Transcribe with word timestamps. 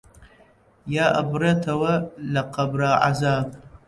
یا 0.95 1.05
ئەبڕێتەوە 1.15 1.93
لە 2.33 2.41
قەبرا 2.53 2.91
عەزاب 3.05 3.47